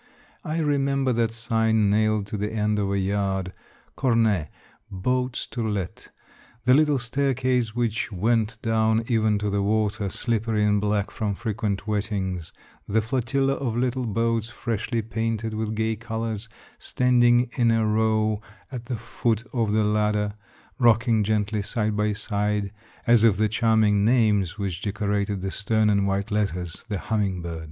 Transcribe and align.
I 0.43 0.57
remember 0.57 1.13
that 1.13 1.29
sign 1.29 1.91
nailed 1.91 2.25
to 2.25 2.35
the 2.35 2.51
end 2.51 2.79
of 2.79 2.89
a 2.91 2.97
yard, 2.97 3.53
*' 3.73 3.95
Cornety 3.95 4.47
boats 4.89 5.45
to 5.51 5.61
let,'' 5.61 6.07
the 6.65 6.73
little 6.73 6.97
staircase 6.97 7.75
which 7.75 8.11
went 8.11 8.59
down 8.63 9.03
even 9.09 9.37
to 9.37 9.51
the 9.51 9.61
water, 9.61 10.09
slippery 10.09 10.63
and 10.65 10.81
black 10.81 11.11
from 11.11 11.35
frequent 11.35 11.85
wet 11.85 12.05
tings, 12.05 12.51
the 12.87 12.99
flotilla 12.99 13.53
of 13.53 13.77
little 13.77 14.07
boats, 14.07 14.49
freshly 14.49 15.03
painted 15.03 15.53
with 15.53 15.75
gay 15.75 15.95
colors, 15.97 16.49
standing 16.79 17.51
in 17.55 17.69
a 17.69 17.85
row 17.85 18.41
at 18.71 18.85
the 18.87 18.97
foot 18.97 19.43
of 19.53 19.71
the 19.71 19.83
ladder, 19.83 20.33
rocking 20.79 21.23
gently 21.23 21.61
side 21.61 21.95
by 21.95 22.11
side, 22.11 22.71
as 23.05 23.23
if 23.23 23.37
the 23.37 23.47
charming 23.47 24.03
names 24.03 24.57
which 24.57 24.81
decorated 24.81 25.41
the 25.43 25.51
stern 25.51 25.91
in 25.91 26.07
white 26.07 26.31
letters," 26.31 26.85
The 26.89 26.97
Humming 26.97 27.43
bird!' 27.43 27.59